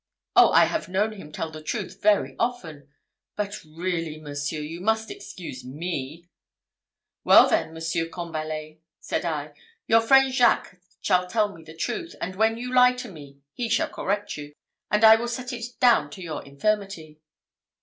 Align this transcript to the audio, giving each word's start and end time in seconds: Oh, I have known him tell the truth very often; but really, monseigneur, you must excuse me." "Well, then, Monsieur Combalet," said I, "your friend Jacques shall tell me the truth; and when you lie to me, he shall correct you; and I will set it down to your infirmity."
Oh, 0.35 0.49
I 0.49 0.65
have 0.65 0.89
known 0.89 1.11
him 1.11 1.31
tell 1.31 1.51
the 1.51 1.61
truth 1.61 2.01
very 2.01 2.35
often; 2.39 2.87
but 3.35 3.63
really, 3.63 4.17
monseigneur, 4.19 4.63
you 4.65 4.81
must 4.81 5.11
excuse 5.11 5.63
me." 5.63 6.25
"Well, 7.23 7.47
then, 7.47 7.71
Monsieur 7.71 8.07
Combalet," 8.09 8.79
said 8.99 9.25
I, 9.25 9.53
"your 9.85 10.01
friend 10.01 10.33
Jacques 10.33 10.77
shall 11.01 11.27
tell 11.27 11.53
me 11.55 11.61
the 11.61 11.75
truth; 11.77 12.15
and 12.19 12.35
when 12.35 12.57
you 12.57 12.73
lie 12.73 12.93
to 12.93 13.11
me, 13.11 13.41
he 13.53 13.69
shall 13.69 13.89
correct 13.89 14.37
you; 14.37 14.53
and 14.89 15.03
I 15.03 15.17
will 15.17 15.27
set 15.27 15.53
it 15.53 15.65
down 15.79 16.09
to 16.13 16.21
your 16.23 16.43
infirmity." 16.45 17.19